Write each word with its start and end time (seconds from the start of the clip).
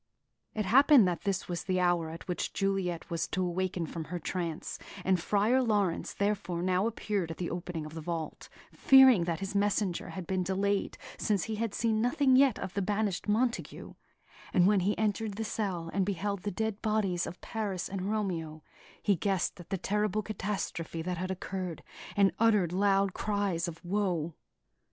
It 0.55 0.65
happened 0.65 1.07
that 1.07 1.25
this 1.25 1.47
was 1.47 1.65
the 1.65 1.79
hour 1.79 2.09
at 2.09 2.27
which 2.27 2.53
Juliet 2.53 3.11
was 3.11 3.27
to 3.27 3.45
awaken 3.45 3.85
from 3.85 4.05
her 4.05 4.17
trance; 4.17 4.79
and 5.05 5.19
Friar 5.19 5.61
Laurence 5.61 6.15
therefore 6.15 6.63
now 6.63 6.87
appeared 6.87 7.29
at 7.29 7.37
the 7.37 7.51
opening 7.51 7.85
of 7.85 7.93
the 7.93 8.01
vault, 8.01 8.49
fearing 8.73 9.25
that 9.25 9.41
his 9.41 9.53
messenger 9.53 10.09
had 10.09 10.25
been 10.25 10.41
delayed, 10.41 10.97
since 11.19 11.43
he 11.43 11.57
had 11.57 11.75
seen 11.75 12.01
nothing 12.01 12.35
yet 12.35 12.57
of 12.57 12.73
the 12.73 12.81
banished 12.81 13.27
Montague; 13.29 13.93
and 14.51 14.65
when 14.65 14.79
he 14.79 14.97
entered 14.97 15.35
the 15.35 15.43
cell 15.43 15.91
and 15.93 16.03
beheld 16.03 16.41
the 16.41 16.49
dead 16.49 16.81
bodies 16.81 17.27
of 17.27 17.39
Paris 17.39 17.87
and 17.87 18.09
Romeo, 18.09 18.63
he 19.03 19.15
guessed 19.15 19.59
at 19.59 19.69
the 19.69 19.77
terrible 19.77 20.23
catastrophe 20.23 21.03
that 21.03 21.19
had 21.19 21.29
occurred, 21.29 21.83
and 22.17 22.31
uttered 22.39 22.73
loud 22.73 23.13
cries 23.13 23.67
of 23.67 23.85
woe. 23.85 24.33